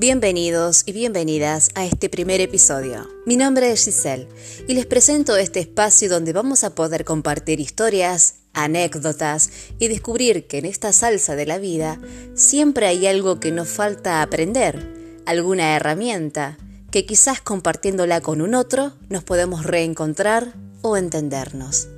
Bienvenidos 0.00 0.84
y 0.86 0.92
bienvenidas 0.92 1.68
a 1.74 1.84
este 1.84 2.08
primer 2.08 2.40
episodio. 2.40 3.06
Mi 3.26 3.36
nombre 3.36 3.70
es 3.70 3.84
Giselle 3.84 4.28
y 4.66 4.72
les 4.72 4.86
presento 4.86 5.36
este 5.36 5.60
espacio 5.60 6.08
donde 6.08 6.32
vamos 6.32 6.64
a 6.64 6.74
poder 6.74 7.04
compartir 7.04 7.60
historias, 7.60 8.36
anécdotas 8.54 9.50
y 9.78 9.88
descubrir 9.88 10.46
que 10.46 10.56
en 10.56 10.64
esta 10.64 10.94
salsa 10.94 11.36
de 11.36 11.44
la 11.44 11.58
vida 11.58 12.00
siempre 12.34 12.86
hay 12.86 13.06
algo 13.06 13.40
que 13.40 13.52
nos 13.52 13.68
falta 13.68 14.22
aprender, 14.22 15.20
alguna 15.26 15.76
herramienta 15.76 16.56
que 16.90 17.04
quizás 17.04 17.42
compartiéndola 17.42 18.22
con 18.22 18.40
un 18.40 18.54
otro 18.54 18.94
nos 19.10 19.22
podemos 19.22 19.66
reencontrar 19.66 20.54
o 20.80 20.96
entendernos. 20.96 21.88